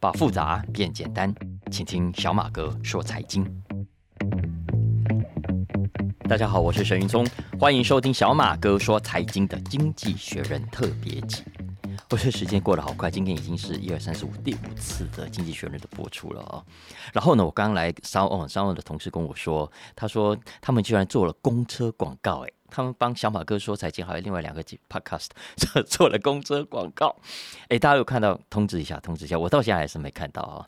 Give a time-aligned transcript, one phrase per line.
[0.00, 1.34] 把复杂变简单，
[1.72, 3.44] 请听小马哥说财经。
[6.28, 7.26] 大家好，我是沈云聪，
[7.58, 11.42] 欢迎收听小马哥说财经的经济学人特别集。
[12.10, 16.64] 我觉得时间过得好快，今天已经是一二三四五第五次的经济学人的播出了啊。
[17.12, 27.14] 然后呢，我刚来稍哦，稍后的同事跟我说，他说他们居然做了公车广告，诶，他们帮小马哥说财经，还有另外两个 podcast 做 做了公车广告。
[27.68, 28.40] 哎，大家有看到？
[28.48, 30.66] 通知一下，通知一下，我到现在还是没看到啊。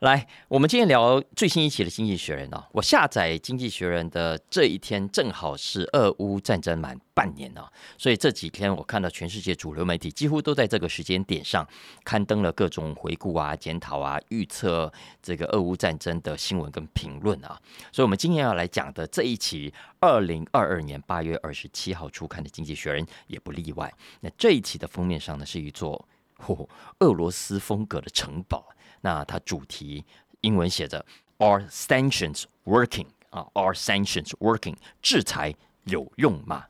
[0.00, 2.62] 来，我们今天聊最新一期的《经济学人》哦。
[2.72, 11.66] 我下载《经济学人》的这一天，正好是俄乌战争满半年哦，所以这几天我看到全世界主流媒体几乎都在这个时间点上
[12.04, 17.58] 刊登了各种回顾啊、检讨啊、预测这个俄乌战争的新闻跟评论啊。
[17.90, 23.90] 所以，我们今天要来讲的这一期，二零二二年八月二十七号出刊的《经济学人》也不例外。
[24.20, 26.06] 那这一期的封面上呢，是一座
[26.44, 28.62] 嚯俄罗斯风格的城堡。
[29.06, 30.04] 那它主题
[30.40, 31.06] 英文写着
[31.38, 35.54] “Are sanctions working？” 啊，“Are sanctions working？” 制裁
[35.84, 36.66] 有用吗？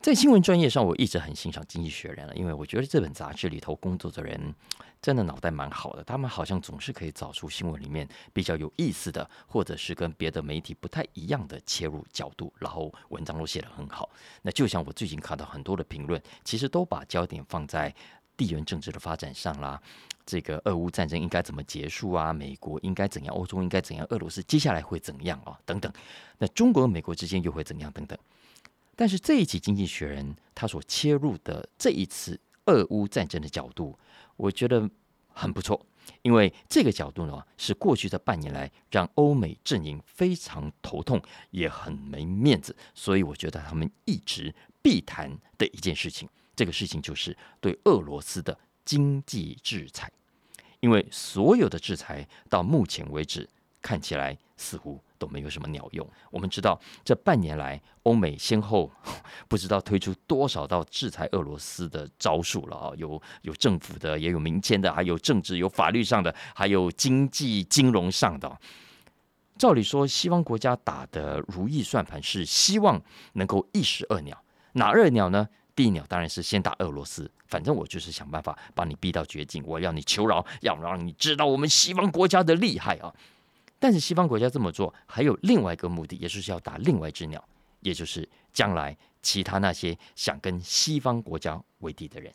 [0.00, 4.54] 在新闻专业上，我一直很欣赏《经济学人》了，因为我觉得这本杂志里头工作的人
[5.02, 14.08] 真的脑袋蛮好的，他们好像总是可以找出新闻里面比较有意思的，或者是跟别的媒体不太一样的切入角度，然后文章都写得很好。
[14.42, 17.92] 那就像我最近看到很多的评论，其实都把焦点放在
[18.36, 19.80] 地缘政治的发展上啦。
[20.26, 22.32] 这个俄乌战争应该怎么结束啊？
[22.32, 23.34] 美国应该怎样？
[23.34, 24.06] 欧洲应该怎样？
[24.08, 25.58] 俄罗斯接下来会怎样啊？
[25.66, 25.92] 等等。
[26.38, 27.92] 那中国和美国之间又会怎样？
[27.92, 28.18] 等等。
[28.96, 33.98] 但是这一期《经济学人》他所切入的这一次俄乌战争的角度，
[34.36, 34.88] 我觉得
[35.28, 35.84] 很不错，
[36.22, 46.26] 因为这个角度呢，是过去这半年来让欧美阵营非常头痛，也很没面子，所以我觉得他们一直必谈的一件事情。
[46.56, 48.58] 这个事情就是对俄罗斯的。
[48.84, 50.12] 经济制裁，
[50.80, 53.48] 因为所有的制裁到目前为止
[53.80, 56.06] 看起来似乎都没有什么鸟用。
[56.30, 58.92] 我们知道，这半年来，欧美先后
[59.48, 62.92] 不知道推出多少道制裁俄罗斯的招数了啊！
[62.98, 68.60] 有有政府的，也有民间的，还有政治、有法律上的，还有经济金融上的。
[69.56, 75.48] 照理说，西方国家打的如意算盘是希望能够一石二鸟，哪二鸟呢？
[75.76, 83.12] 第一鸟当然是先打俄罗斯，反正我就是想办法把你逼到绝境，我要你求饶，要让你知道我们西方国家的厉害啊！
[83.80, 87.42] 但是西方国家这么做还有另外一个目的，也就是要打另外一只鸟，
[87.80, 92.32] 也就是将来其他那些想跟西方国家为敌的人，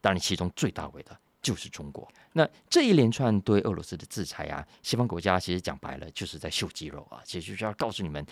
[0.00, 2.06] 当然其中最大为的就是中国。
[2.34, 8.24] 那这一连串对俄罗斯的制裁啊，西方国家其实讲白了就是在秀肌肉啊，其实就是要告诉你们。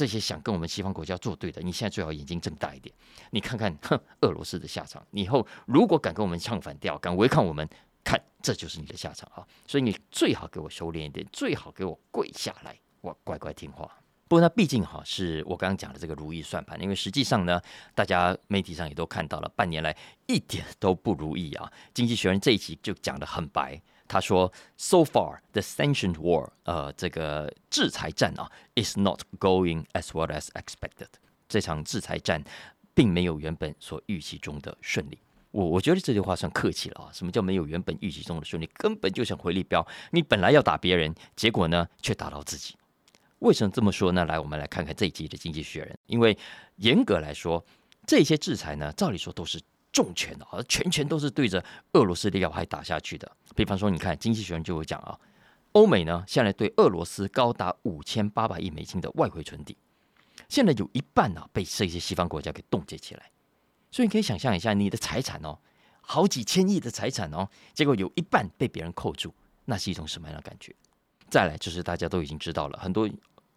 [0.00, 2.90] 这些想跟我们西方国家作对的，你现在最好眼睛睁大一点，
[3.32, 5.06] 你看看，哼，俄罗斯的下场。
[5.10, 7.68] 以后如果敢跟我们唱反调，敢违抗我们，
[8.02, 9.46] 看这就是你的下场啊！
[9.66, 13.94] 所以你最好给我收敛一点，最好给我跪下来，我乖乖听话。
[14.26, 17.60] 不过那毕竟哈，是我刚刚讲的这个如意算盘，因为实际上呢，
[17.94, 19.94] 大家媒体上也都看到了，半年来
[20.26, 21.70] 一点都不如意啊。
[21.92, 23.78] 经济学人这一期就讲的很白。
[24.10, 31.06] 他说：“So far, the sanctioned war，呃，这个制裁战啊，is not going as well as expected。
[31.48, 32.42] 这场制裁战
[32.92, 35.18] 并没有原本所预期中的顺利。
[35.52, 37.10] 我我觉得这句话算客气了啊。
[37.12, 38.68] 什么叫没有原本预期中的顺利？
[38.74, 42.74] 根本就想回力镖，你本来要打别人，结果呢却打到自己。
[43.38, 44.24] 为什么这么说呢？
[44.24, 45.92] 来，我们来看看这一集的《经济学人》。
[46.06, 46.36] 因为
[46.78, 47.64] 严格来说，
[48.08, 49.60] 这些制裁呢，照理说都是。”
[49.92, 53.30] 重拳啊，拳拳都是对着俄罗斯的要害打下去的。
[53.54, 55.18] 比方说，你看《经济学人》就会讲啊，
[55.72, 59.76] 欧美呢现在对俄罗斯高达五千八百亿美金的外汇存底，
[60.48, 63.30] 现在有一半呢被这些西方国家给冻结起来。
[63.90, 65.58] 所以你可以想象一下，你的财产哦，
[66.00, 69.34] 好几千亿的财产哦，结果有一半被别人扣住，
[69.64, 70.74] 那是一种什么样的感觉？
[71.28, 73.08] 再来就是大家都已经知道了很多。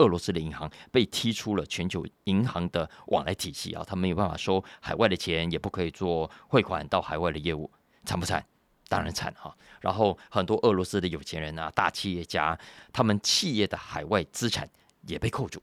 [0.03, 7.71] 俄罗斯的银行被踢出了全球银行的往来体系啊，他没有办法收海外的钱，也不可以做汇款到海外的业务，
[8.03, 8.45] 惨不惨？
[8.89, 9.55] 当然惨哈。
[9.79, 12.57] 然后很多俄罗斯的有钱人啊、大企业家，
[12.91, 14.69] 他们企业的海外资产
[15.07, 15.61] 也被扣住。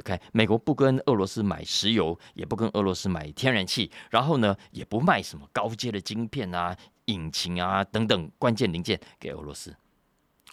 [0.00, 6.76] OK，美国不跟俄罗斯买石油，也不跟俄罗斯买天然气，然后呢，也不卖什么高阶的晶片啊、
[7.06, 9.74] 引擎啊等等关键零件给俄罗斯。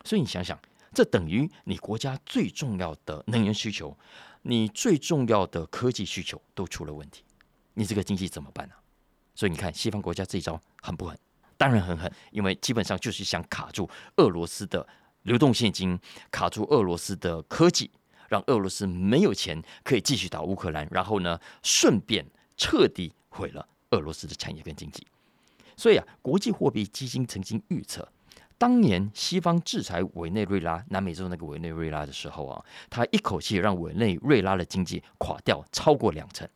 [0.03, 0.57] 所以你想想。
[0.93, 3.97] 这等于你国家最重要的能源需求，
[4.43, 7.23] 你最重要的科技需求都出了问题，
[7.73, 8.75] 你这个经济怎么办呢？
[9.35, 11.17] 所以你看，西方国家这一招狠不狠？
[11.57, 14.85] 当然很狠，因为基本上就是想卡住俄罗斯的
[15.23, 15.99] 流动现金，
[16.29, 17.89] 卡住俄罗斯的科技，
[18.29, 22.25] 让俄罗斯没有钱可以继续打乌克兰，然后呢，顺便
[22.57, 25.07] 彻底毁了俄罗斯的产业跟经济。
[25.75, 28.07] 所以啊，国际货币基金曾经预测。
[28.57, 36.47] 当年西方制裁委内瑞拉，南美洲那个委内瑞拉的时候啊，他一口气让委内瑞拉的经济垮掉超过两成。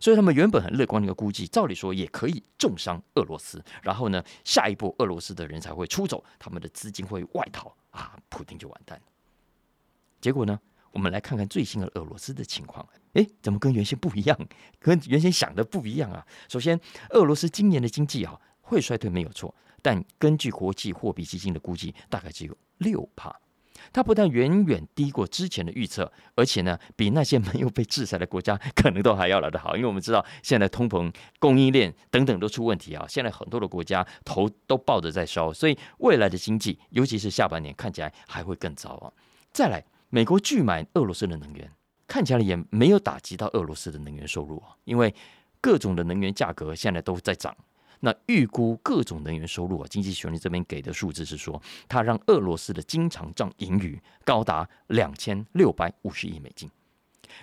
[0.00, 9.00] 所以他们原本很乐观的一个估计，照理说也可以重伤俄罗斯，然后呢，下一步俄罗斯的人才会出走，他们的资金会外逃啊，普京就完蛋。
[10.20, 10.60] 结果呢，
[10.92, 14.38] 我们来看看最新的俄罗斯的情况，诶，怎么跟原先不一样？
[14.78, 16.24] 跟原先想的不一样啊！
[16.48, 16.78] 首先，
[17.10, 19.52] 俄罗斯今年的经济啊会衰退没有错，
[19.82, 23.34] 但根据国际货币基金的估计，大概只有六帕。
[23.92, 29.76] 它不但远远低过之前的预测，而且呢，比那些没有被制裁的国家可能都还要来得好。
[29.76, 39.12] 因为我们知道，现在通膨、供应链等等都出问题啊，现在很多的国家头都抱着在烧，所以未来的经济，尤其是下半年，看起来还会更糟啊。
[39.52, 41.70] 再来，美国拒买俄罗斯的能源，
[42.08, 45.14] 看起来也没有打击到俄罗斯的能源收入啊，因为
[45.60, 47.56] 各种的能源价格现在都在涨。
[48.00, 56.70] 那预估各种能源收入啊，经济学人这边给的数字是说，它让俄罗斯的经常账盈余高达两千六百五十亿美金。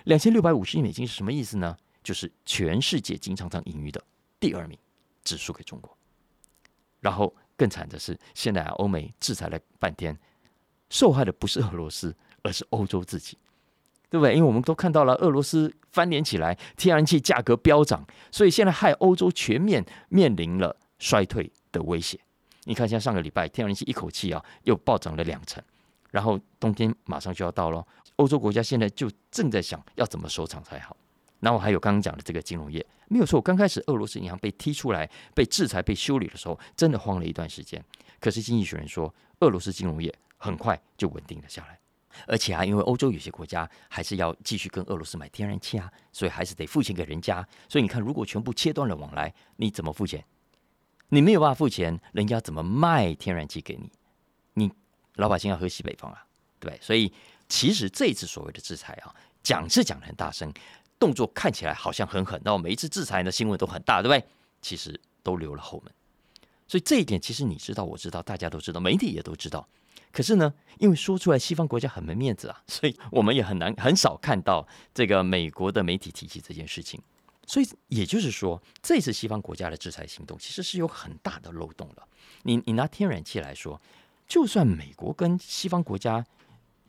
[0.04, 1.76] 两千六百五十亿美金是什么意思呢？
[2.02, 4.02] 就是全世界经常账盈余的
[4.38, 4.78] 第二名，
[5.24, 5.96] 只输给中国。
[7.00, 10.16] 然后更惨的是，现在欧美制裁了半天，
[10.88, 13.36] 受害的不是俄罗斯，而是欧洲自己。
[14.08, 14.34] 对不对？
[14.34, 22.18] 因为我们都看到了俄罗斯翻脸起来，天然气价格飙涨，所以现在害欧洲全面面临了衰退的威胁。
[22.64, 25.62] 你看，像上个礼拜天然气一口气啊又暴涨了两成，
[26.10, 27.86] 然后冬天马上就要到了，
[28.16, 30.96] 欧洲国家现在就正在想要怎么收场才好。
[31.40, 37.80] 然后还有刚刚讲的这个金融业，没有错，刚开始俄罗斯银行被踢出来、被制裁、被修理的时候，真的慌了一段时间。
[38.18, 41.78] 可是经济学人说，俄罗斯金融业很快就稳定了下来。
[42.26, 47.46] 而且啊，因为欧洲有些国家还是要继续跟俄罗斯买天然气啊，所以还是得付钱给人家。
[47.68, 50.24] 所以你看，如果全部切断了往来，你怎么付钱？
[51.08, 53.90] 你没有办法付钱，人家怎么卖天然气给你？
[54.54, 54.72] 你
[55.14, 56.24] 老百姓要喝西北风啊，
[56.58, 57.12] 对不对所以
[57.48, 60.52] 其实这次所谓的制裁啊，讲是讲的很大声，
[60.98, 64.26] 动作看起来好像很狠，然后每一次制裁的新闻都很大，对不对？
[64.60, 65.92] 其实都留了后门。
[66.66, 69.68] 所以这一点，其实你知道，我知道，大家都知道，媒体也都知道。
[70.16, 76.98] 可是呢，因为说出来西方国家很没面子啊， 所以我们也很难很少看到这个美国的媒体提起这件事情。
[77.46, 82.08] 所以也就是说，这次西方国家的制裁行动其实是有很大的漏洞了。
[82.44, 83.78] 你你拿天然气来说，
[84.26, 86.24] 就算美国跟西方国家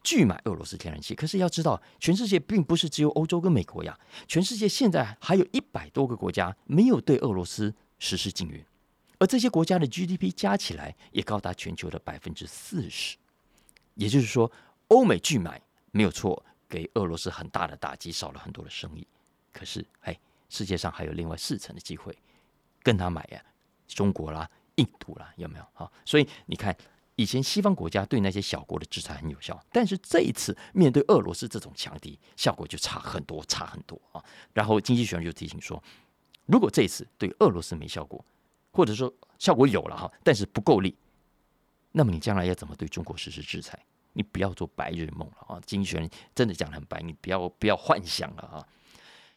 [0.01, 8.63] 拒买俄罗斯天然气，可是要知道，全世界并不是只有欧洲跟美国呀，全世界现在还有一百多个国家没有对俄罗斯实施禁运。
[9.19, 13.17] 而这些国家的 GDP 加起来也高达全球的百分之四十，
[13.95, 14.51] 也就是说，
[14.89, 15.61] 欧美拒买
[15.91, 19.07] 没有错，给俄罗斯很大的打击，少了很多的生意。
[19.51, 20.17] 可是，哎，
[20.49, 22.15] 世界上还有另外四成的机会
[22.83, 23.43] 跟他买呀，
[23.87, 25.65] 中国啦、印度啦，有没有？
[25.73, 26.77] 好，所以你看，
[27.15, 34.23] 以前西方国家对那些小国的制裁很有效，但是这一次面对俄罗斯这种强敌，效果就差很多，差很多啊。
[34.53, 35.81] 然后，经济学人就提醒说，
[36.45, 38.23] 如果这一次对俄罗斯没效果，
[38.77, 40.95] 或者说效果有了哈，但是不够力，
[41.91, 43.83] 那么你将来要怎么对中国实施制裁？
[44.13, 45.59] 你不要做白日梦了啊！
[45.65, 48.68] 经济学人真的讲的很白，你不要不要幻想了啊！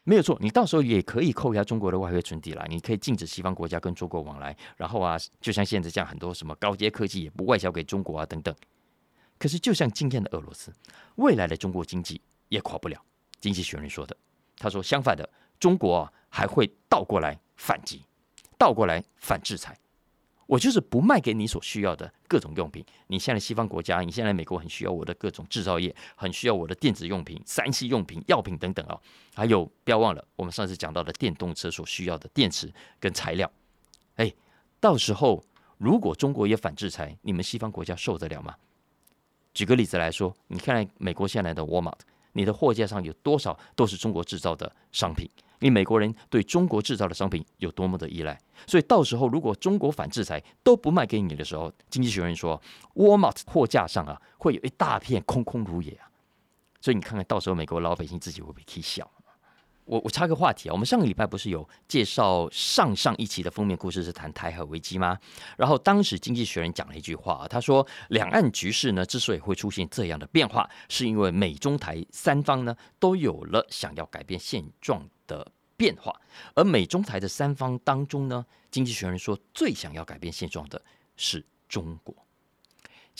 [0.04, 8.54] 没有错，你到时候也可以扣押中国的外汇存底了，你可以禁止西方国家跟中国往来，然后啊，就像现在这样，很多什么高阶科技也不外销给中国啊等等。
[9.38, 10.70] 可是就像今天的俄罗斯，
[11.16, 13.02] 未来的中国经济也垮不了。
[13.40, 14.14] 经济学人说的，
[14.58, 15.26] 他说相反的，
[15.58, 18.02] 中国还会倒过来反击。
[18.60, 19.74] 倒过来反制裁，
[20.44, 22.84] 我就是不卖给你所需要的各种用品。
[23.06, 29.00] 你现在西方国家，你现在美国很需要我的各种制造业，很需要我的电子用品、三 C 用品、药品等等啊。
[29.34, 33.50] 还有不要忘了，我们上次讲到的电动车所需要的电池跟材料。
[34.16, 34.30] 哎，
[34.78, 35.42] 到时候
[35.78, 38.54] 如果中国也反制裁，你们西方国家受得了吗？
[39.54, 42.00] 举个例子来说，你看美国现在的 Walmart，
[42.32, 45.28] 你的货架上有多少都是中国制造的商品？
[45.62, 52.58] 你美国人对中国制造的商品有多么的依赖，所以到时候如果中国反制裁都不卖给你的时候，经济学人说
[52.94, 56.08] ，Walmart 货架上啊会有一大片空空如也啊，
[56.80, 59.10] 所以你看看到时候美国老百姓自己会不会气笑？
[59.90, 65.18] 我我插个话题啊，我们上个礼拜不是有介绍上上一期的封面故事是谈台海危机吗？
[65.56, 76.14] 然后当时经济学人讲了一句话啊，他说两岸局势呢之所以会出现这样的变化，是因为美中台三方呢都有了想要改变现状的变化，
[76.54, 80.80] 而美中台的三方当中呢，经济学人说最想要改变现状的
[81.16, 82.14] 是中国。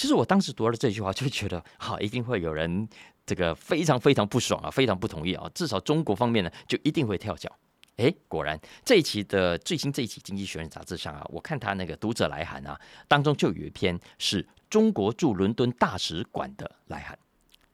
[0.01, 2.89] 其实我当时读了这句话，就觉得好，一定会有人。
[3.27, 5.49] 这个非常非常不爽啊，非常不同意啊！
[5.55, 7.55] 至少中国方面呢，就一定会跳脚。
[7.97, 17.17] 哎，果然这一期的最新这一期《经济学人》杂志上啊，我看他那个读者来函啊，当中就有一篇是中国驻伦敦大使馆的来函。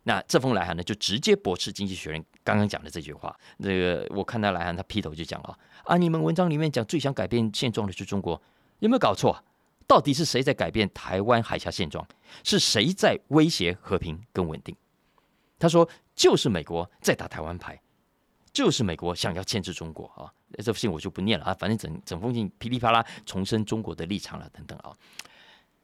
[0.03, 3.35] 那这封来函呢，就直接驳斥《经济学人》刚刚讲的这句话。
[3.59, 8.43] 那个我看他来函，他劈头就讲了啊，你们文章里面讲最想改变现状的是中国，
[8.81, 9.43] 有没有搞错？
[9.87, 12.07] 到底是谁在改变台湾海峡现状？
[12.43, 14.75] 是谁在威胁和平跟稳定？
[15.59, 17.81] 他说，就是美国在打台湾牌。
[18.53, 20.33] 就是美国想要牵制中国啊，
[20.65, 24.97] 这封信我就不念了啊，反正整整封信噼里啪啦重申中国的立场了等等啊。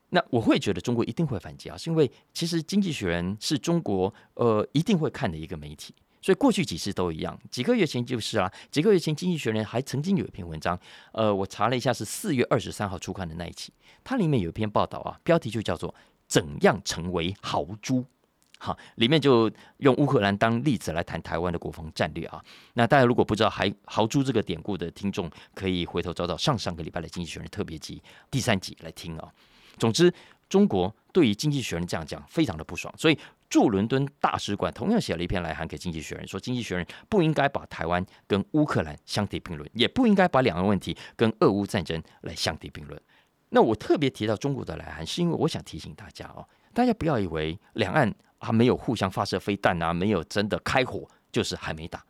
[0.08, 7.38] 那我会觉得中国一定会反击啊，是因为其实《经济学人》是中国呃一定会看的一个媒体，所以过去几次都一样。
[7.50, 10.78] 几个月前就是啊，几个月前《经济学人》还曾经有一篇文章，
[11.12, 13.72] 呃，我查了一下是四月二十三号出刊的那一期，
[14.04, 15.94] 它里面有一篇报道啊，标题就叫做
[16.28, 18.04] “怎样成为豪猪”。
[18.58, 22.40] 好，里面就用乌克兰当例子来谈台湾的国防战略啊。
[22.74, 28.00] 那大家如果不知道“还豪猪”这个典故的听众，可以回头找找上上个礼拜的《经济学人》特别集
[28.30, 29.28] 第三集来听啊。
[29.78, 30.14] 总之，
[30.48, 33.18] 中国对于《经济学人》这样讲非常的不爽，所以
[33.52, 42.98] 驻伦敦大使馆同样写了一篇来函给《经济学人》，说《经济学人》不应该把台湾跟乌克兰相提并论，也不应该把两岸问题跟俄乌战争来相提并论。
[43.50, 48.10] 那我特别提到中国的来函，是因为我想提醒大家哦，大家不要以为两岸。
[48.44, 52.04] 还没有互相发射飞弹啊，没有真的开火，就是还没打。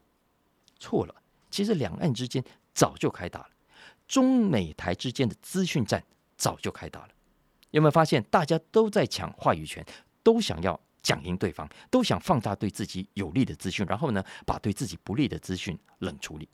[0.79, 1.15] 错了，
[1.51, 3.51] 其实两岸之间早就开打了，
[4.09, 6.03] 中美台之间的资讯战
[6.39, 7.09] 早就开打了。
[7.73, 9.85] 有没有发现，大家都在抢话语权，
[10.23, 16.49] 都想要讲赢对方，都想放大对自己有利的资讯，然后呢，把对自己不利的资讯冷处理。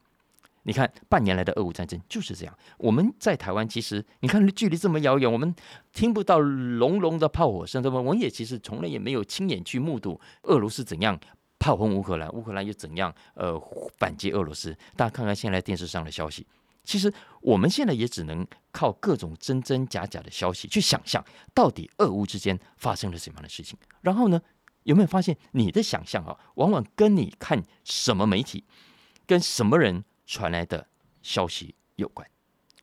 [0.65, 2.59] 你看，半年来的俄乌战争就是这样。
[2.77, 5.55] 我们在台湾，其实你看距离这么遥远，我们
[5.93, 7.99] 听不到隆隆的炮火声，对吗？
[7.99, 11.19] 我们也其实从来也没有亲眼去目睹俄罗斯怎样
[11.59, 13.59] 炮轰乌克兰，乌克兰又怎样呃
[13.97, 14.77] 反击俄罗斯。
[14.95, 16.47] 大家看看现在电视上的消息，
[16.85, 23.79] 其实我们现在也只能靠各种真真假假的消息去想象，到底俄乌之间发生了什么样的事情。
[24.01, 24.41] 然后呢，
[24.85, 28.65] 有没有发现你的想象啊，往往跟你看什么媒体，
[29.27, 30.05] 跟什么人？
[30.31, 30.87] 传来的
[31.23, 32.29] 消息有关，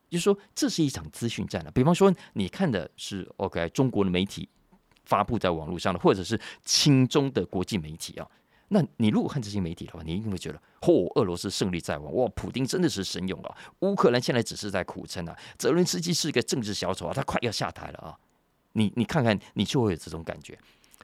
[0.10, 1.70] 就是说这是一场资讯战了。
[1.70, 4.50] 比方说，你看的是 OK 中国的媒体
[5.04, 8.28] 发布在网络上的，或者是亲中的国际媒体啊。
[8.70, 13.56] 那你如果看这些媒体的话，你一定会觉得，嚯，俄罗斯胜利在望，哇，普京真的是神勇啊！
[13.80, 18.18] 乌克兰现在只是在苦撑啊，泽伦斯基是一个政治小丑啊，他快要下台了啊！
[18.74, 20.58] 你你看看，你就会有这种感觉。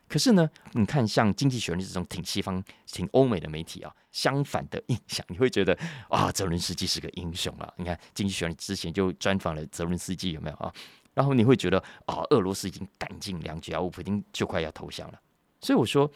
[0.07, 5.77] 可是呢，你看像《经济学人》这种挺西方、挺欧美的媒体啊，相反的印象，你会觉得
[6.09, 7.71] 啊，泽伦斯基是个英雄啊。
[7.77, 10.73] 你看《经济学人》之前就专访了泽伦斯基，有没有啊？
[11.13, 15.19] 然后你会觉得啊，俄罗斯已经弹尽粮绝啊，普京就快要投降了。
[15.61, 16.11] 所以我说，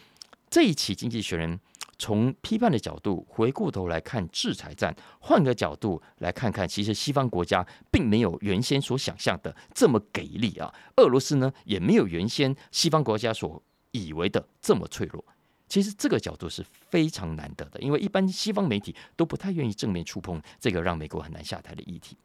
[0.50, 1.58] 这一期《经济学人》
[1.98, 10.74] 从批判的角度回过头来看制裁战，换个角度来看看，其实西方国家并没有原先所想象的这么给力啊。
[10.98, 13.62] 俄罗斯呢，也没有原先西方国家所
[13.92, 15.24] 以为的这么脆弱，
[15.70, 22.18] 其实这个角度是非常难得的，因为一般西方媒体都不太愿意正面触碰这个让美国很难下台的议题。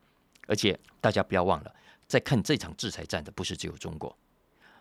[0.46, 1.72] 而且大家不要忘了，
[2.08, 4.16] 在看这场制裁战的不是只有中国，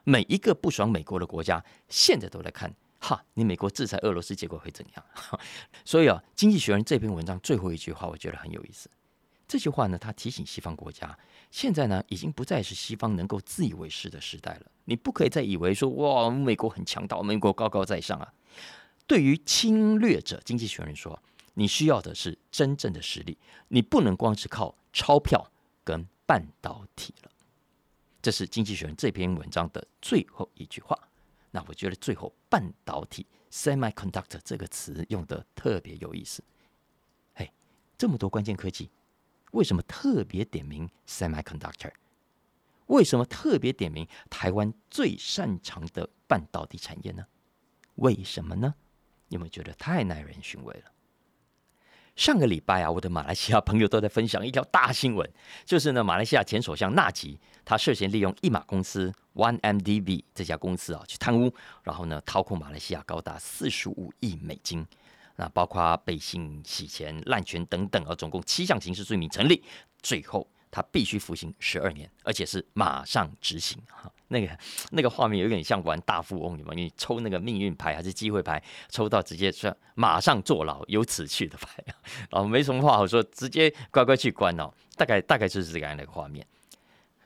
[0.03, 5.05] 每一个不爽美国的国家现在都在看，哈，你美国制裁俄罗斯结果会怎样？
[5.85, 8.89] 所以啊，《经济学人》这篇文章最后一句话，我觉得很有意思。
[9.47, 11.17] 这句话呢，他提醒西方国家。
[11.49, 14.67] 现在呢，已经不再是西方能够自以为是的时代了。
[14.85, 18.31] 你不可以再以为说哇，美国很强大，美国高高在上啊。
[19.07, 21.19] 对于侵略者，经济学人说，
[21.55, 23.39] 你需要的是真正的实力，
[23.69, 25.51] 你不能光是靠钞票
[25.83, 27.31] 跟半导体了。
[28.21, 30.95] 这是经济学人这篇文章的最后一句话。
[31.51, 36.43] 那我觉得最后半导体 （semiconductor） 这个词用的特别有意思。
[37.35, 37.51] 哎，
[37.97, 38.89] 这么多关键科技。
[39.51, 41.91] 为什么特别点名 semiconductor？
[42.85, 47.25] 为什么特别点名台湾最擅长的半导体产业呢？
[47.95, 48.75] 为什么呢？
[49.27, 50.91] 你们觉得太耐人寻味了？
[52.19, 55.25] 上个礼拜啊，我的马来西亚朋友都在分享一条大新闻，
[55.63, 61.49] 就是呢，马来西亚前首相纳吉他涉嫌利用一马公司 OneMDB 这家公司啊去贪污，
[61.81, 64.85] 然后呢掏空马来西亚高达四十五亿美金。
[65.37, 69.63] 那包括背信、洗钱、滥权等等啊，总共七项刑事罪名成立，
[70.01, 74.11] 最后他必须服刑十二年，而且是马上执行哈。
[74.27, 74.59] 那个
[74.91, 81.83] 那个画面有点像玩大富翁，你们你抽那个命运牌还是机会牌，抽到直接说马上坐牢，有此去的牌
[82.29, 84.71] 啊， 没什么话好说，直接乖乖去关哦。
[84.95, 86.45] 大概大概就是这样的一个画面。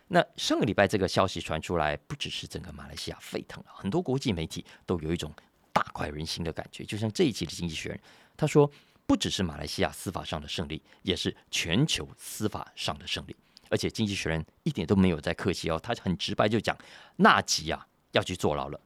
[0.08, 5.34] 那上个礼拜这个消息传出来，不只是整个马来西亚沸腾了，很多国际媒体都有一种。
[5.76, 7.98] 大快人心的感觉，就像这一期的《经济学人》，
[8.38, 8.70] 他说
[9.06, 13.36] 不只是马来西亚司法上的胜利，也是全球司法上的胜利。
[13.70, 16.78] 而且《经济学人》一点都没有在客气哦，他很直白就讲，
[17.18, 18.80] 纳吉啊要去坐牢了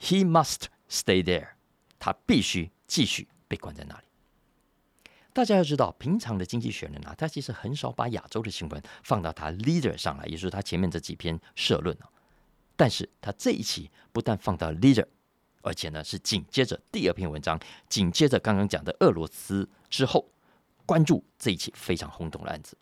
[0.00, 1.48] ，He must stay there，
[1.98, 4.04] 他必须继续被关在那里。
[5.32, 12.08] 大家要知道，平常的《经济学人》啊，他其实很少把亚洲的新闻放到他 leader 上来，也就是他前面这几篇社论啊。
[12.76, 15.06] 但是他这一期不但放到 leader。
[15.66, 17.58] 而且呢，是紧接着第二篇文章，
[17.88, 20.24] 紧接着刚刚讲的俄罗斯之后，
[20.86, 22.78] 关注这一起非常轰动的案子。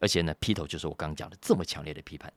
[0.00, 2.30] 而且呢，劈头就是我刚刚讲的这么强烈的批判。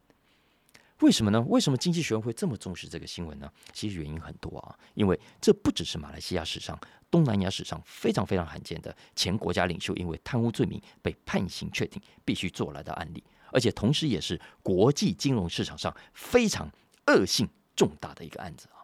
[1.02, 1.42] 为什么呢？
[1.50, 3.52] 为什么经济学会这么重视这个新闻呢？
[3.74, 6.80] 其实原因很多啊，因为这不只是马来西亚史上、
[7.12, 16.72] 东南亚史上非常非常罕见的前国家领袖因为贪污罪名被判刑确定必须坐牢的案例，而且同时也是国际金融市场上非常
[17.08, 18.79] 恶性重大的一个案子啊。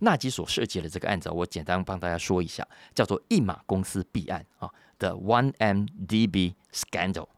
[0.00, 7.28] 纳吉所涉及的这个案子，我简单帮大家说一下，叫做一马公司弊案啊的 One MDB Scandal，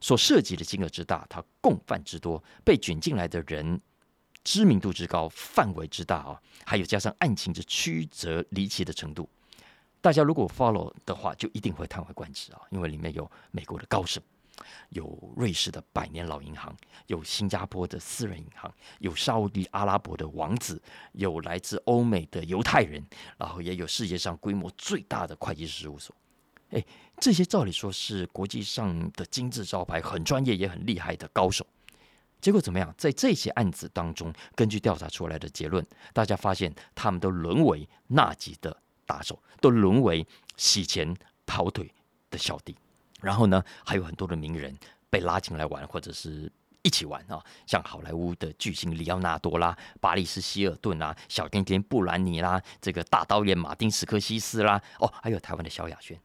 [0.00, 3.80] 所涉及的金额之大，它共犯之多，被卷进来的人
[4.44, 9.28] 知名度之高，范围之大啊，还有加上案情之曲折离奇的程度，
[10.00, 14.22] 大家如果 follow 的话，就一定会叹为观止啊，因为里面有美国的高盛。
[14.90, 16.74] 有瑞士的百年老银行，
[17.06, 20.80] 有新加坡的私人银行，有沙地阿拉伯的王子，
[21.12, 23.04] 有来自欧美的犹太人，
[23.36, 26.14] 然后也有世界上规模最大的会计师事务所。
[26.70, 26.84] 哎，
[27.18, 31.66] 这些照理说是国际上的金字招牌，很专业也很厉害的高手。
[32.40, 32.94] 结果怎么样？
[32.96, 41.92] 在这些案子当中，根据调查出来的结论，大家发现他们都沦为纳吉的打手，都沦为洗钱跑腿
[42.30, 42.76] 的小弟。
[43.20, 44.76] 然后呢，还有很多的名人
[45.10, 46.50] 被拉进来玩，或者是
[46.82, 56.18] 一起玩啊，像好莱坞的巨星里奥纳多啦、巴里斯希尔顿啦、小甜甜布兰妮啦、这个大导演马丁斯科西斯啦，哦，还有台湾的萧亚轩。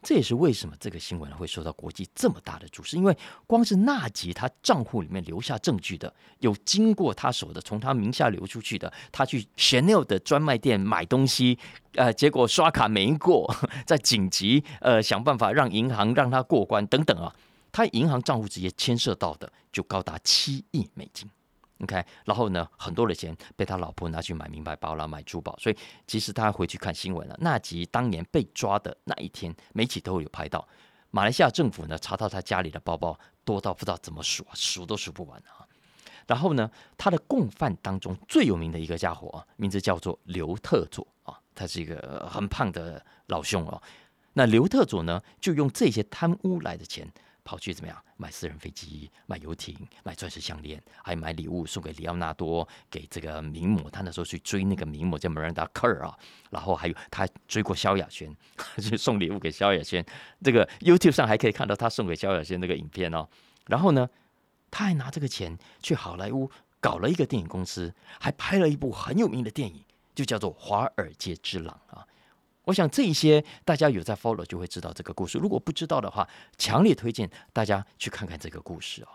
[0.00, 11.58] 这也是为什么这个新闻会受到国际这么大的注视，因为光是纳吉他账户里面留下证据的，有经过他手的，从他名下流出去的，他去 Chanel 的专卖店买东西，
[11.94, 13.52] 呃，结果刷卡没过，
[13.84, 17.34] 在紧急呃想办法让银行让他过关等等啊，
[17.72, 21.28] 他银行账户直接牵涉到的就高达七亿美金。
[21.80, 25.56] OK，然后呢，很多的钱被他老婆拿去买名牌包了，买珠宝。
[25.58, 27.36] 所以其实他回去看新闻了。
[27.40, 30.66] 纳吉当年被抓的那一天，媒体都有拍到。
[31.10, 35.64] 马来西亚政府呢，查到他家里的包包多到不知道怎么数啊，数都数不完啊。
[36.26, 43.80] 然后呢，他的共犯当中最有名的一个家伙啊，名字叫做刘特佐啊，他是一个很胖的老兄哦。
[44.32, 47.08] 那刘特佐呢，就用这些贪污来的钱。
[47.48, 53.88] 跑去怎么样买私人飞机、买游艇、买钻石项链，还买礼物送给里奥纳多，给这个名模。
[53.88, 56.14] 他那时候去追那个名模叫 Miranda Kerr 啊，
[56.50, 58.36] 然后还有他追过萧亚轩，
[58.82, 60.04] 去送礼物给萧亚轩。
[60.44, 63.26] 这个 YouTube 上还可以看到他送给萧亚轩那个影片哦。
[63.68, 64.06] 然后呢，
[64.70, 69.82] 他还拿这个钱去好莱坞搞了一个电影公司，还拍了一部很有名的电影，
[70.14, 72.06] 就叫做《华尔街之狼》啊。
[72.68, 75.38] 我想这一些大家有在 follow 就会知道这个故事。
[75.38, 76.28] 如果不知道的话，
[76.58, 79.08] 强烈推荐大家去看看这个故事哦。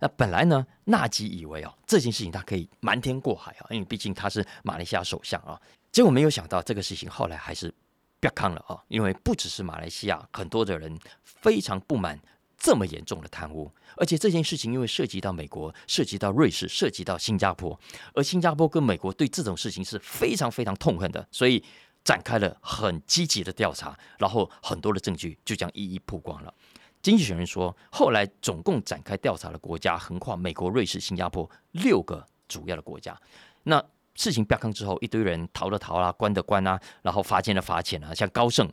[0.00, 5.60] 那本来呢，纳吉以为哦这件事情他可以瞒天过海啊，因为毕竟他是马来西亚首相啊。
[5.92, 7.72] 结果没有想到这个事情后来还是
[8.18, 12.18] 不要看了啊，因为不只是马来西亚，很多的人非常不满
[12.58, 17.78] 这么严重的贪污，而且这件事情因为涉及到美国、涉及到瑞士、涉及到新加坡，
[18.14, 21.62] 而新加坡跟美国对这种事情是非常非常痛恨的，所以。
[22.04, 26.52] 展开了很积极的调查，然后很多的证据就将一一曝光了。
[27.00, 33.18] 经济学人说，后来总共展开调查的国家横跨美国、瑞士、新加坡六个主要的国家。
[33.64, 33.82] 那
[34.14, 38.14] 事情曝光之后，一堆人逃的逃啊，关的关啊，然后罚钱的罚钱啊。
[38.14, 38.70] 像高盛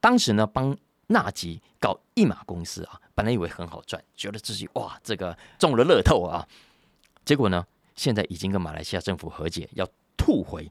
[0.00, 0.76] 当时呢，帮
[1.08, 6.46] 纳吉搞一马公司啊，本来以为很好赚，觉得自己哇，这个中了乐透啊。
[7.24, 10.70] 结果呢，现在已经跟马来西亚政府和解，要吐回。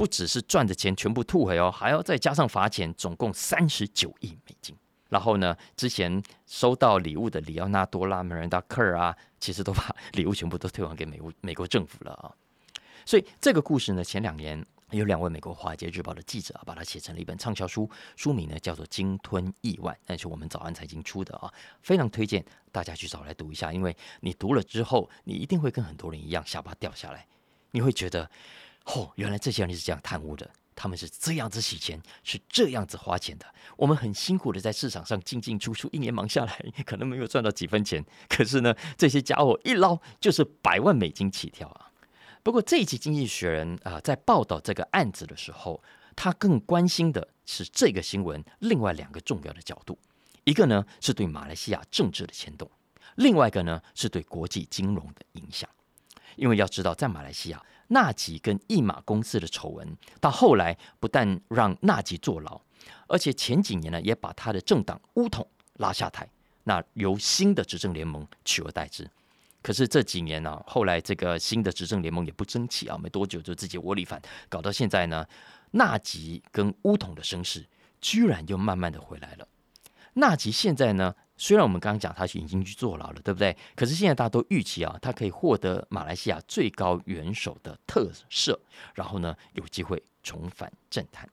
[0.00, 4.74] 不只是赚的钱全部吐回哦，还要再加上罚钱，总共三十九亿美金。
[5.10, 12.32] 然后呢，之前收到礼物的里奥纳多拉、梅兰达克尔啊，其实都把礼物全部都退还给美国美国政府了啊。
[13.04, 17.86] 所以这个故事呢，前两年有两位美国《华尔街日报》的记者啊，把它写成了一本畅销书，
[18.16, 27.26] 书名呢叫做《鲸吞亿万》，那是我们早安财经出的啊，非常推荐大家去找来读一下，因为你读了之后，你一定会跟很多人一样下巴掉下来，
[27.72, 28.30] 你会觉得。
[28.84, 33.46] 哦，原来这些人是这样贪污的，他们是这样子洗钱，是这样子花钱的。
[33.76, 41.90] 我们很辛苦的在市场上进进出出，一年忙下来可能没有赚到几分钱，可是呢，这些家伙一捞就是百万美金起跳啊。
[42.42, 45.82] 不过这一期《经济学人》啊，在报道这个案子的时候，
[46.16, 47.28] 他更关心的。
[47.52, 49.98] 是这个新闻另外两个重要的角度，
[50.44, 52.70] 一个呢是对马来西亚政治的牵动，
[53.16, 55.68] 另外一个呢是对国际金融的影响。
[56.36, 57.60] 因为要知道，在马来西亚，
[57.90, 62.60] 纳吉跟易马公司的丑闻，到后来不但让纳吉坐牢，
[63.06, 66.28] 而且前几年呢也把他的政党乌统拉下台，
[66.64, 69.08] 那由新的执政联盟取而代之。
[69.62, 75.26] 可是这几年呢，后来这个新的执政联盟也不争气啊，没多久就自己窝里反，搞到现在呢，
[75.72, 77.66] 纳吉跟乌统的声势
[78.00, 79.46] 居然又慢慢的回来了。
[80.14, 83.56] 纳吉现在呢，虽然我们刚刚讲他已经去坐牢了，对不对？
[83.74, 88.54] 可是现在大家都预期啊，他可以获得马来西亚最高元首的特赦，
[88.94, 91.26] 然后呢，有机会重返政坛。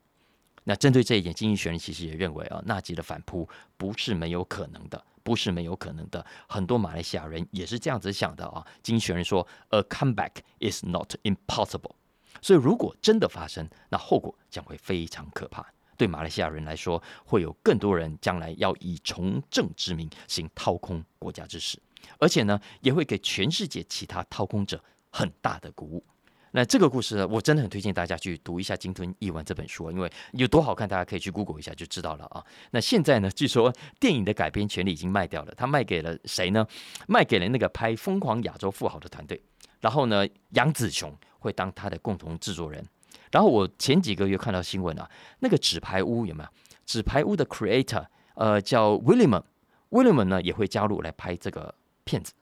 [0.64, 5.04] 那针对这一点，经济学人其实也认为啊，纳吉的反扑不是没有可能的。
[5.24, 8.66] 不是没有可能的，很多马来西亚人也是这样子想的啊。
[8.82, 11.96] 经济学人说，A comeback is not impossible。
[12.42, 15.66] 所以如果真的发生，那后果将会非常可怕。
[15.98, 21.78] 对马来西亚人来说，会有更多人将来要以从政之名行掏空国家之事，
[22.20, 26.06] 而且呢，也会给全世界其他掏空者很大的鼓舞。
[26.52, 32.44] 那这个故事呢，我真的很推荐大家去读一下《鲸吞亿万》这本书，因为有多好看，大家可以去 Google 一下就知道了啊。
[32.72, 36.66] 那现在呢，据说电影的改编权利已经卖掉了，他卖给了谁呢？
[37.08, 39.40] 卖给了那个拍《疯狂亚洲富豪》的团队。
[39.82, 42.84] 然后呢，杨紫琼会当他的共同制作人。
[43.32, 45.10] 然后我前几个月看到新闻啊，
[45.40, 46.50] 那个《纸牌屋》有没有？
[46.86, 52.34] 《纸牌屋》的 Creator 呃叫 William，William 呢也会加入来拍这个片子，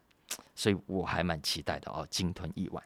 [0.53, 2.83] 所以我还蛮期待的哦，《鲸吞亿万》。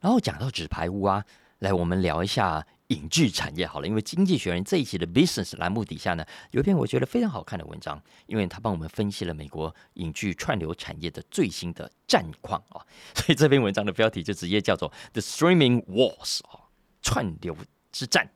[0.00, 1.24] 然后讲到纸牌屋啊，
[1.60, 3.86] 来我们聊一下影剧产业好了。
[3.86, 12.84] 因为《经济学人》这一期的 Business 栏目底下呢，有一篇我觉得非常好看的文章，因为他帮我们分析了美国影剧串流产业的最新的战况啊。
[13.14, 16.65] 所以这篇文章的标题就直接叫做 The Streaming Wars 啊，
[17.06, 17.56] 串流
[17.92, 18.28] 之战。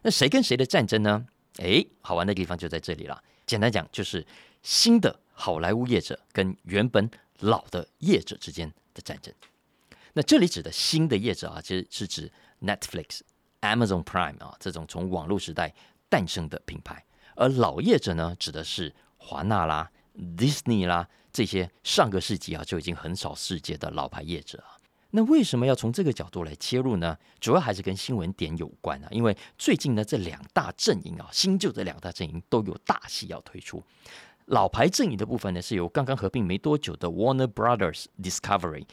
[0.00, 1.26] 那谁跟谁的战争呢？
[1.58, 3.22] 哎，好玩的地方就在这里了。
[3.44, 4.26] 简单讲，就是
[4.62, 9.34] 新的好莱坞业者跟原本老的业者之间的战争。
[10.14, 13.20] 那这里指的新的业者啊，其实是指 Netflix、
[13.60, 15.74] Amazon Prime 啊这种从网络时代
[16.08, 24.75] 诞生的品牌，而老业者呢，指的是华纳啦、Disney 啦这些上个世纪啊就已经横扫世界的老牌业者啊。
[25.16, 27.16] 那为什么要从这个角度来切入呢？
[27.40, 29.08] 主要还是跟新闻点有关啊。
[29.10, 33.82] 因为最近呢，这两大阵营啊，新旧的两大阵营都有大戏要推出。
[34.44, 38.84] 老牌阵营的部分呢，是由刚刚合并没多久的 Warner Brothers Discovery。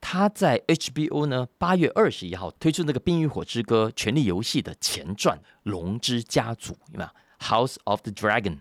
[0.00, 8.58] 他在 HBO 呢，八月二十一号推出那个《冰与火之歌：权力游戏》的前传《龙之家族》，有没有？House of the Dragon。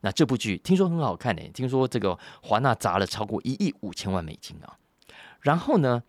[0.00, 4.78] 那这部剧听说很好看呢，听说这个华纳砸了超过一亿五千万美金啊。
[5.40, 6.02] 然后呢，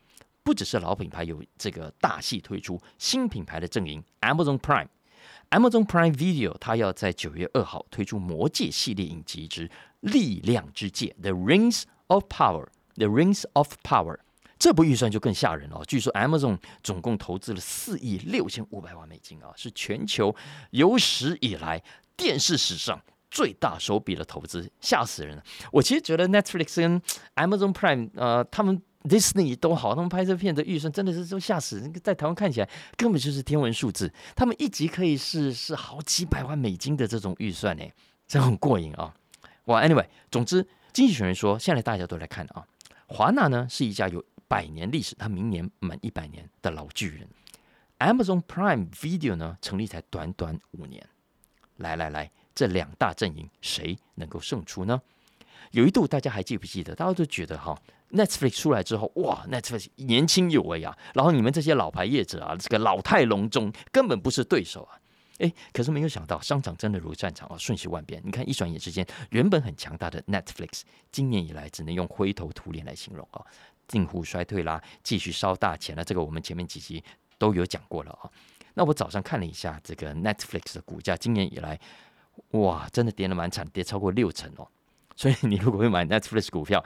[0.50, 9.68] 不只是老品牌有这个大戏推出，新品牌的阵营 Amazon Prime，Amazon Prime Video，它要在九月二号推出《魔戒》系列影集之
[10.00, 14.18] 《力量之戒》The Rings of Power，The Rings of Power。
[14.58, 15.84] 这部预算就更吓人了。
[15.86, 20.36] 据说 Amazon 总共投资了四亿六千五百万美金啊，是全球
[20.72, 21.80] 有史以来
[22.18, 25.44] 电视史上最大手笔的投资，吓死人了。
[25.72, 27.00] 我其实觉得 Netflix 跟
[27.36, 34.12] Amazon Prime，呃，他们 Disney 都好，他们拍这片的预算真的是都吓死人，在台湾看起来根本就是天文数字。
[34.36, 37.84] 他们一集可以是是好几百万美金的这种预算呢，
[38.28, 39.14] 这很过瘾啊。
[39.66, 42.66] 哇，Anyway，总之，经济学人说，现在大家都来看啊，
[43.08, 44.24] 华纳呢是一家有。
[44.50, 47.28] 百年历史，它明年满一百年的老巨人
[48.00, 51.08] ，Amazon Prime Video 呢成立才短短五年。
[51.76, 55.00] 来来来，这两大阵营谁能够胜出呢？
[55.72, 56.96] 有一度大家还记不记得？
[56.96, 57.80] 大家都觉得哈
[58.12, 64.98] ，Netflix 出来之后，哇，Netflix 年轻有为啊，然后你们这些老牌业者啊，这个老态龙钟，根本不是对手啊。
[65.40, 68.22] 诶，可是没有想到，商场真的如战场啊，瞬息万变。
[68.26, 73.42] 你看，一转眼之间，原本很强大的 Netflix，今年以来只能用灰头土脸来形容啊。
[73.88, 76.04] 近乎衰退啦，继续烧大钱了。
[76.04, 77.02] 这个我们前面几集
[77.38, 78.30] 都有讲过了啊。
[78.74, 81.80] 那我早上看了一下这个 Netflix 的股价，今年以来，
[82.52, 84.68] 哇，真的跌得蛮惨，跌超过六成哦。
[85.20, 86.82] 所以你如果会买 Netflix 股票，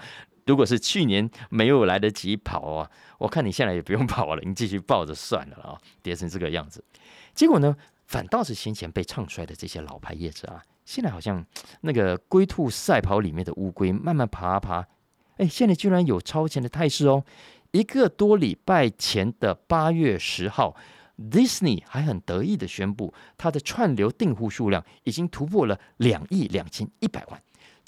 [0.48, 5.78] 如果是去年没有来得及跑啊，我看你现在也不用跑了，你继续抱着算了啊。
[6.02, 6.84] 跌成这个样子，
[7.36, 11.46] 结果呢，反倒是先前被唱衰的这些老牌业者啊，现在好像
[11.82, 14.88] 那个龟兔赛跑里面的乌龟，慢慢爬爬。
[15.38, 17.24] 哎，现在居然有超前的态势哦！
[17.70, 20.76] 一个多礼拜前的八月十号
[21.20, 27.40] ，Disney 还很得意的宣布，它的串流订户数量已经突破了两亿两千一百万，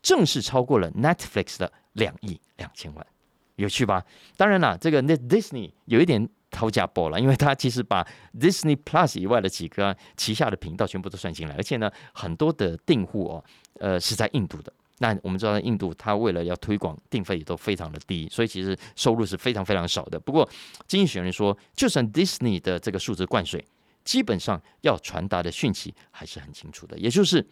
[0.05, 3.07] 正式超过了 Netflix 的两亿两千万，
[3.55, 4.05] 有趣吧？
[4.37, 6.29] 当然了，这个那 Disney 有一点。
[6.51, 8.01] 掏价播了，因为它其实把
[8.39, 13.43] Disney Plus 以外的几个旗下的频道全部都算进来，而且呢，很多的订户哦，
[13.81, 14.71] 呃，是在印度的。
[14.99, 20.17] 那我们知道，印度它为了要推广，定费也都非常的低，所以其实收入是非常非常少的。
[20.17, 20.49] 不过，
[20.87, 23.65] 经济学人说，就算 Disney 的这个数字灌水，
[24.05, 27.45] 基本上要传达的讯息还是很清楚的，也就是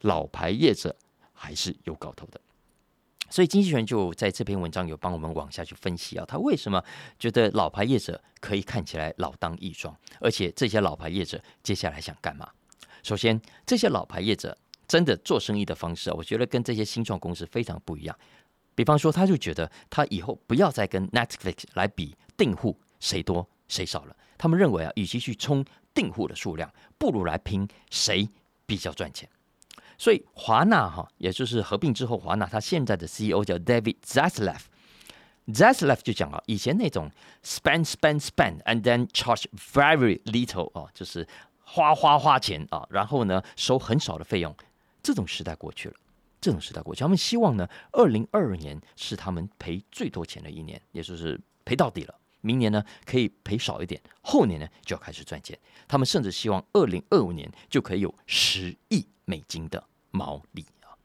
[0.00, 0.96] 老牌业者
[1.38, 2.40] 还是有搞头的。
[3.30, 6.82] 所以，经济学人就在这篇文章有帮我们往下去分析啊，他为什么
[7.18, 12.48] 觉得老牌业者可以看起来老当益壮，而且这些老牌业者接下来想干嘛？
[13.02, 14.56] 首先，这些老牌业者。
[14.88, 18.18] 真的做生意的方式啊，我觉得跟这些新创公司非常不一样。
[18.74, 24.16] 比方说，他就觉得他以后不要再跟 Netflix 来比订户谁多谁少了。
[24.38, 28.26] 他们认为啊，与其去冲订户的数量，不如来拼谁
[28.64, 29.28] 比较赚钱。
[29.98, 37.10] 所以华纳哈，也就是合并之后，华纳他现在的 CEO 叫 David Zaslav，Zaslav 就讲了，以前那种
[37.42, 41.26] spend spend spend and then charge very little 哦，就是
[41.64, 44.54] 花花花钱啊，然后呢收很少的费用。
[45.02, 45.94] 这种时代过去了，
[46.40, 52.14] 这种时代过去，他们希望呢，二零二二年是他们赔最多钱的一年，也就是赔到底了。
[52.48, 55.58] 明年呢可以赔少一点，后年呢就要开始赚钱。
[55.86, 60.96] 他们甚至希望二零二五年就可以有十亿美金的毛利啊！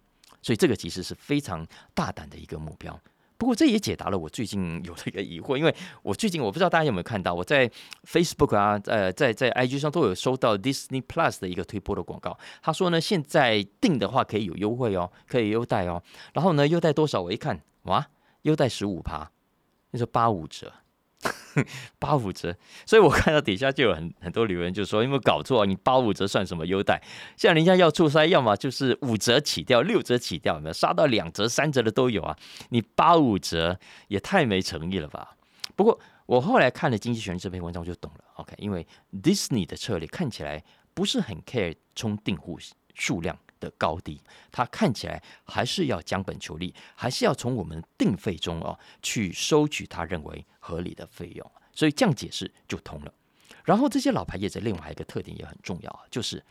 [0.41, 2.97] 所以这个其实是非常大胆的一个目标。
[3.37, 7.69] 不过这也解答了我最近有的一个疑惑，因为我最近我不知道大家有没有看到，我在
[8.05, 12.37] Facebook 啊，呃，在在 IG 上都有收到 Disney Plus 的一个推播的广告。
[12.61, 16.01] 他说呢，现在订的话可以有优惠哦，可以优待哦。
[16.31, 17.21] 然后呢，优待多少？
[17.21, 18.07] 我一看，哇，
[18.43, 19.29] 优待十五趴，
[19.91, 20.71] 那是八五折。
[21.99, 25.61] 八五折，所以我看到底下就有很很多留言，就说有没有搞错？
[25.61, 27.01] 啊你八五折算什么优待？
[27.37, 32.37] 像人家要出差，要么就是五折起掉，六折起掉，有没有杀到两折、三折的都有啊？
[32.69, 35.35] 你八五折也太没诚意了吧？
[35.75, 38.23] 不过我后来看了《经济学人》这篇文章，我就懂了。
[38.35, 40.63] OK，因为 Disney 的策略看起来
[40.93, 42.57] 不是很 care 冲订户
[42.93, 43.37] 数量。
[43.63, 44.21] 的高低，
[44.51, 53.13] 它看起来还是要将本求利，还是要从我们定费中哦去收取他认为合理的费用，所以这样解释就通了。
[53.63, 56.43] 然后这些老牌业者另外一个特点也很重要啊，就是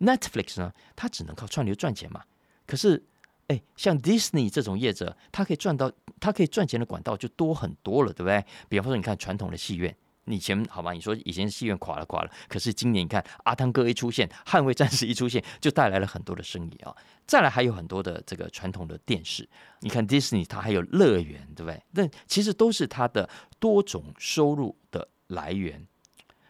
[0.00, 2.24] Netflix 呢，它只能靠串流赚钱嘛。
[2.66, 3.04] 可是，
[3.48, 8.44] 哎，像 Disney 这种业者，它可以赚到，它可以赚钱的管道就多很多了，对不对？
[8.68, 9.94] 比方说，你看传统的戏院。
[10.26, 16.94] 以前好吧，你说以前戏院垮了垮了，可是今年你看阿汤哥一出现，捍卫战士一出现，就带来了很多的生意啊。
[17.26, 19.48] 再来还有很多的这个传统的电视，
[19.80, 21.82] 你看迪士尼它还有乐园，对不对？
[21.92, 25.86] 那其实都是它的多种收入的来源。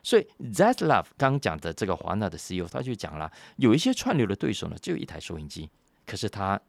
[0.02, 5.68] 所以 That Love 刚讲的这个华纳的 CEO 他就讲了，有一些串流的对手呢，只有一台收音机，
[6.06, 6.60] 可是他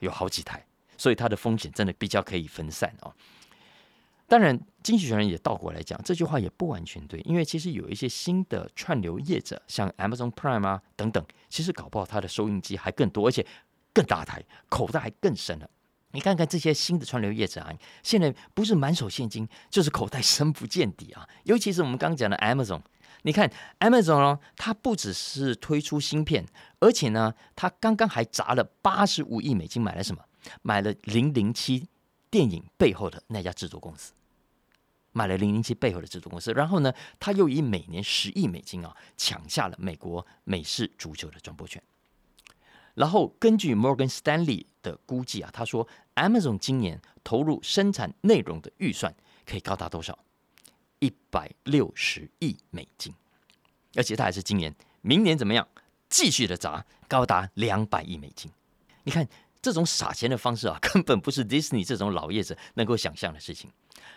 [0.00, 0.64] 有好几台，
[0.98, 3.14] 所以它的风险真的比较可以分散哦。
[4.32, 13.46] 当然，经济学人也倒过来讲，这句话也不完全对，因为其实有一些新的串流业者，像 Amazon Prime 啊等等，其实搞不好它的收音机还更多，而且
[13.92, 15.68] 更大台，口袋还更深了。
[16.12, 17.70] 你看看这些新的串流业者啊，
[18.02, 21.28] 现在不是满手现金，就是口袋深不见底啊。
[21.44, 22.80] 尤其是我们刚讲的 Amazon，
[23.24, 26.46] 你看 Amazon 哦，它不只是推出芯片，
[26.80, 30.24] 而且呢，它刚刚还砸了八十五亿美金买了什么？
[30.62, 31.86] 买了零零七
[32.30, 34.14] 电影背后的那家制作公司。
[35.12, 41.82] 买了零零七背后的制作公司，然后呢，他又以每年十亿美金啊抢下了美国美式足球的转播权。
[42.94, 49.14] 然后根据 Morgan Stanley 的估计啊，他说 Amazon 今年投入生产内容的预算
[49.46, 50.18] 可以高达多少？
[50.98, 53.14] 一百六十亿美金，
[53.94, 55.66] 而且他还是今年、明年怎么样
[56.08, 58.50] 继续的砸，高达两百亿美金。
[59.04, 59.26] 你看
[59.60, 63.70] 这种撒钱的方式啊， 根本不是 Disney 这种老爷子能够想象的事情，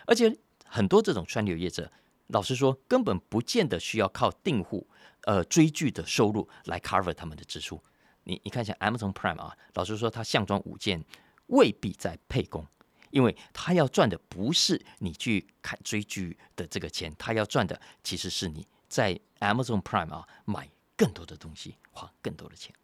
[0.06, 0.36] 而且。
[0.68, 1.90] 很多这种串流业者，
[2.28, 4.86] 老实说，根本不见得需要靠订户、
[5.22, 7.82] 呃追剧的收入来 cover 他们的支出。
[8.24, 11.04] 你你看一下 Amazon Prime 啊，老实说，它项庄舞剑，
[11.46, 12.66] 未必在配工，
[13.10, 22.74] 因为他要赚的不是你去看追剧的这个钱，他要赚的其实是你在 Amazon Prime 啊买更多的东西，花更多的钱。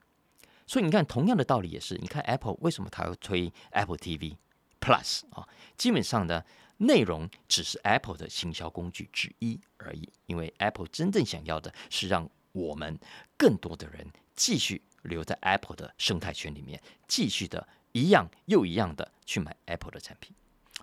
[0.67, 4.37] 所以你看，同样的道理也是，你看 Apple 为什么它要推 Apple TV
[4.81, 5.49] Plus 啊？
[5.77, 6.45] 基本上呢。
[6.83, 12.99] 内容只是 Apple 的行销工具之一而已，因为 Apple 真正想要的是让我们
[13.37, 20.35] 更多的人继续留在 Apple 的生态圈里面，继续的一样又一样的去买 Apple 的产品，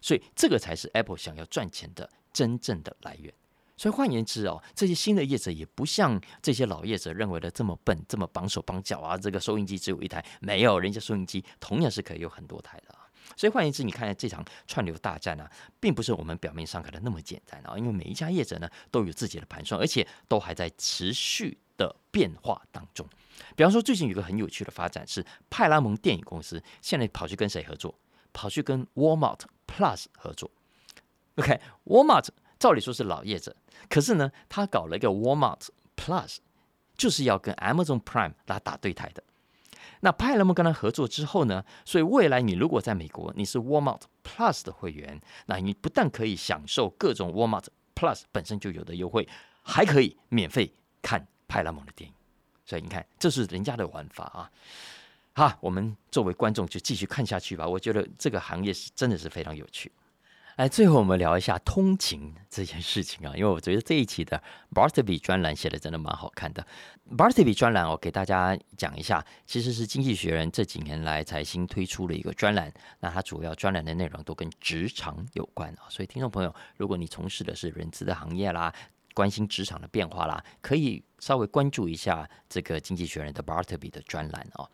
[0.01, 3.33] 所以这个才是 Apple 想要赚钱的真正的来源。
[3.75, 9.17] 所以换言之哦，这些新的业者也不像这些老业者认为的这么笨，这么绑手绑脚啊。
[9.17, 12.98] 这个收音机只有一台，没有，人家收音机同样是可以有很多台的。
[13.35, 23.07] 所以换言之，你看这场串流大战啊，并不是我们表面上看的那么简单啊，因为每一家业者呢都有自己的盘算，而且都还在持续的变化当中。
[23.55, 27.95] 比方说，最近有一个很有趣的发展是，派拉蒙电影公司现在跑去跟谁合作？
[28.33, 30.51] 跑去跟 Walmart Plus 合作。
[31.35, 32.27] OK，Walmart
[32.59, 33.55] 照理说是老业者，
[33.89, 36.37] 可是呢，他搞了一个 Walmart Plus，
[36.97, 39.23] 就是要跟 Amazon Prime 来打对台的。
[40.01, 49.27] 那派拉蒙跟他合作之后呢，所以未来你如果在美国你是 Walmart Plus 的会员，那你不但可以享受各种 Walmart Plus 本身就有的优惠，
[49.61, 52.15] 还可以免费看派拉蒙的电影。
[52.65, 54.51] 所以你看，这是人家的玩法啊！
[55.33, 57.67] 好，我们作为观众就继续看下去吧。
[57.67, 59.91] 我觉得这个行业是真的是非常有趣。
[60.59, 64.43] 来，最后我们聊一下通勤这件事情啊，因为我觉得这一期的
[64.75, 66.67] Bartleby 专栏写的真的蛮好看的。
[67.17, 72.69] Bartleby 专栏，我给大家讲一下，其实是经济学人这几年来才新推出的一个专栏。
[72.99, 78.73] 那它主要专栏的内容都跟职场有关啊，所以听众朋友，如果你从事的是人资的行业啦，
[79.13, 84.69] 关心职场的变化啦，可以稍微关注一下这个经济学人的 Bartleby 的专栏哦。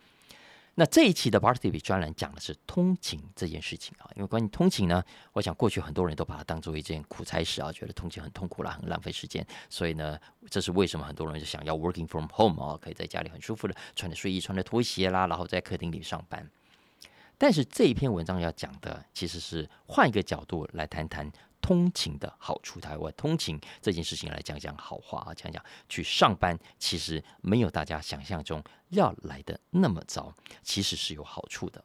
[0.78, 10.18] 那这一期的 Bartleby 专栏讲的是通勤这件事情啊，因为关于通勤呢，我想过去很多人都把它当做一件苦差事啊，觉得通勤很痛苦啦，很浪费时间，所以呢，
[10.50, 16.46] 这是为什么很多人就想要 working from home 啊，可以在家里很舒服的穿着睡衣、穿着拖鞋啦，然后在客厅里上班。
[17.38, 21.32] 但是这一篇文章要讲的其实是换一个角度来谈谈。
[21.66, 31.84] 通勤的好处，台湾通勤这件事情来讲讲好话啊，讲讲去上班，其实没有大家想象中要来的那么糟，其实是有好处的。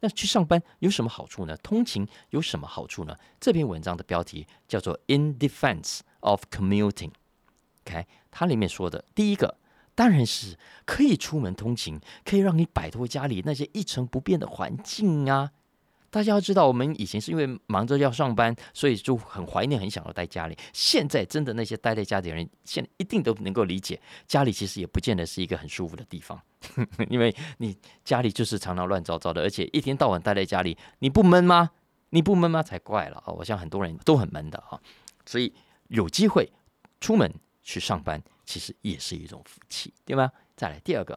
[0.00, 1.54] 那去上班有什么好处呢？
[1.58, 3.14] 通勤有什么好处呢？
[3.38, 7.10] 这篇文章的标题叫做《In Defense of Commuting》
[7.84, 9.58] ，OK，它里面说的第一个
[9.94, 15.52] 当然是可以出门通勤，可以让你摆脱家里那些一成不变的环境啊。
[16.10, 20.58] 大家要知道，我们以前是因为忙着要上班，所以就很怀念、很想要待家里。
[20.72, 26.40] 现在真的那些待在家里的人，现在一定都能够理解，家里其实也不见得是一个很舒服的地方，
[27.08, 31.70] 因为你家里就是常常乱糟糟的，而且一天到晚待在家里，你不闷吗？
[32.10, 32.60] 你不闷吗？
[32.60, 33.32] 才怪了啊！
[33.32, 34.80] 我想很多人都很闷的啊，
[35.24, 35.54] 所以
[35.88, 36.50] 有机会
[37.00, 40.28] 出门去上班，其实也是一种福气，对吗？
[40.56, 41.16] 再来第二个，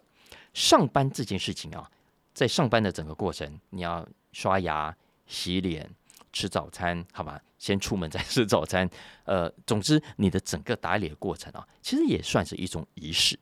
[0.54, 1.90] 上班这件事情啊，
[2.32, 4.08] 在上班的整个过程，你要。
[4.34, 4.94] 刷牙、
[5.26, 5.90] 洗脸、
[6.34, 8.90] 吃早餐，好吧，先出门 再吃早餐。
[9.24, 13.40] 呃，总之，你的整个打理的过程啊，其实也算是一种仪式。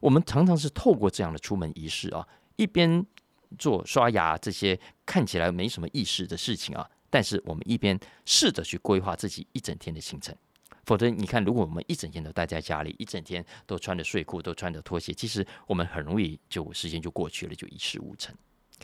[0.00, 3.06] 我们常常是透过这样的出门仪式啊，一边
[3.58, 10.36] 做刷牙这些看起来没什么意识的事情啊，但是我们一边试着去规划自己一整天的行程。
[10.84, 18.34] 否则，你看，如果我们一整天都待在家里，一整天都穿着睡裤，都穿着拖鞋，其实我们很容易就时间就过去了，就一事无成。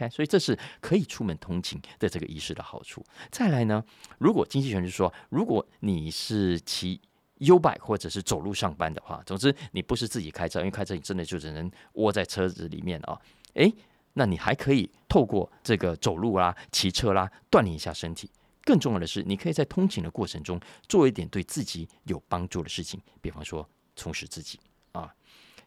[0.09, 3.05] 所以这是可以出门通勤的这个仪式的好处。
[3.31, 3.85] 再来呢，
[4.19, 7.01] 如果经济学人就说，如果你是骑
[7.39, 13.19] U bike 或者是走路上班的话，总之你不是自己开车，因为开车你真的就只能窝在车子里面啊。
[13.55, 13.73] 诶，
[14.13, 18.31] 那你还可以透过这个走路啦、骑车啦，锻炼一下身体。
[18.63, 24.61] 更重要的是，你可以在通勤的过程中做一点对自己有帮助的事情，比方说充实自己
[24.93, 25.13] 啊。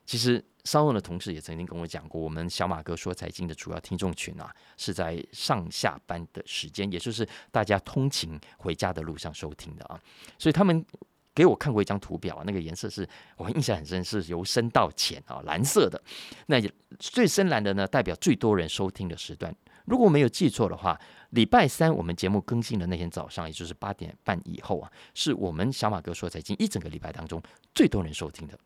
[0.05, 0.43] 其实。
[0.63, 9.99] 商务的同事也曾经跟我讲过，我们小马哥说财经的主要听众群啊，是在上下班的时间，也就是大家通勤回家的路上收听的啊。
[10.39, 10.85] 所以他们
[11.35, 16.01] 给我看过一张图表，那个颜色是我印象很深，是由深到浅啊，蓝色的。
[16.45, 16.55] 那
[16.97, 19.53] 最深蓝的呢，代表最多人收听的时段。
[19.83, 20.97] 如果没有记错的话，
[21.31, 27.43] 礼拜三我们节目更新的那天早上，也就是八点半以后啊，是我们小马哥说财经一整个礼拜当中
[27.75, 28.57] 最多人收听的。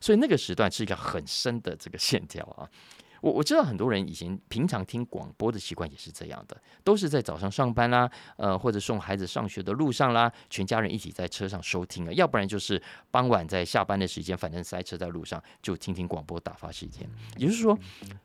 [0.00, 2.68] 所以那个时段是一个很深的这个线条啊，
[3.20, 12.80] 我我知道很多人以前平常听广播的习惯也是这样的，都是在早上上班啦，呃或者送孩子上学的路上啦，全家人一起在车上收听啊，要不然就是
[13.10, 17.08] 傍晚在下班的时间，反正塞车在路上就听听广播打发时间。
[17.36, 17.76] 也就是说，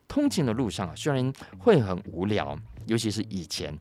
[0.07, 2.55] 通勤的路上啊，虽然会很无聊，
[2.85, 3.75] 尤其是以前，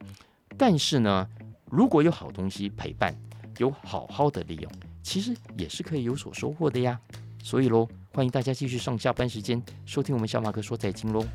[0.57, 1.28] 但是呢，
[1.66, 3.14] 如果有好东西陪伴，
[3.59, 6.98] 有好好的利用，其实也是可以有所收获的呀。
[7.42, 11.26] 所以喽，欢迎大家继续上下班时间收听我们小马哥说财经喽。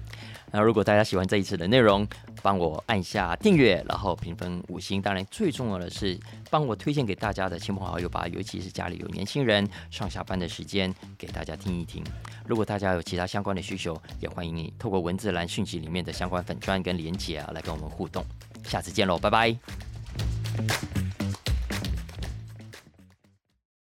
[0.52, 2.08] 那如果大家喜欢这一次的内容，
[2.42, 5.02] 帮我按下订阅，然后评分五星。
[5.02, 6.18] 当然，最重要的是
[6.50, 12.02] 帮我推荐给大家的亲朋好友吧，尤其是家里有年轻人，上下班的时间给大家听一听。
[12.46, 18.24] 如果大家有其他相关的需求，也欢迎你透过文字栏讯息里面的相关粉砖跟连结啊，来跟我们互动。
[18.64, 21.07] 下次见喽，拜拜。